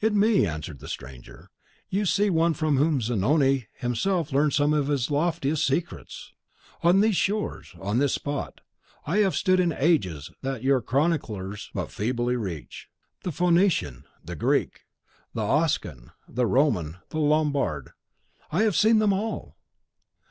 [0.00, 1.50] "In me," answered the stranger,
[1.90, 6.32] "you see one from whom Zanoni himself learned some of his loftiest secrets.
[6.82, 8.62] On these shores, on this spot,
[9.04, 12.88] have I stood in ages that your chroniclers but feebly reach.
[13.24, 14.84] The Phoenician, the Greek,
[15.34, 17.90] the Oscan, the Roman, the Lombard,
[18.50, 19.58] I have seen them all!